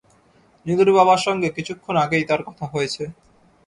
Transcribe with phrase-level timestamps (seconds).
[0.65, 3.03] নীলুর বাবার সঙ্গে কিছুক্ষণ আগেই তার কথা হয়েছে।